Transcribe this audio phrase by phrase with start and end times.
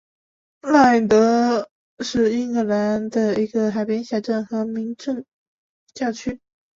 [0.63, 1.69] 赖德
[1.99, 5.23] 是英格兰的一个海滨小镇和民政
[5.93, 6.41] 教区。